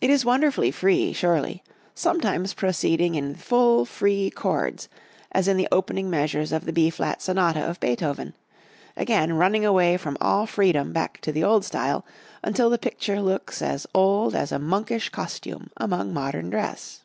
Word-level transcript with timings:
It 0.00 0.08
is 0.08 0.24
wonderfully 0.24 0.70
free, 0.70 1.12
surely; 1.12 1.62
sometimes 1.94 2.54
proceeding 2.54 3.14
in 3.14 3.34
full 3.34 3.84
free 3.84 4.30
chords, 4.30 4.88
as 5.32 5.46
in 5.46 5.58
the 5.58 5.68
opening 5.70 6.08
measures 6.08 6.50
of 6.50 6.64
the 6.64 6.72
B 6.72 6.88
flat 6.88 7.20
Sonata 7.20 7.60
of 7.60 7.78
Beethoven, 7.78 8.32
again 8.96 9.34
running 9.34 9.66
away 9.66 9.98
from 9.98 10.16
all 10.22 10.46
freedom 10.46 10.94
back 10.94 11.20
to 11.20 11.30
the 11.30 11.44
old 11.44 11.66
style, 11.66 12.06
until 12.42 12.70
the 12.70 12.78
picture 12.78 13.20
looks 13.20 13.60
as 13.60 13.86
old 13.94 14.34
as 14.34 14.50
a 14.50 14.58
monkish 14.58 15.10
costume 15.10 15.68
among 15.76 16.14
modern 16.14 16.48
dress. 16.48 17.02